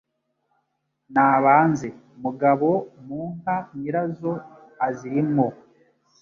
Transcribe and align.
Nabanze 1.13 1.87
“Mugabo-mu-nka, 2.23 3.55
Nyirazo 3.77 4.31
aziri 4.85 5.21
mwo”. 5.29 5.47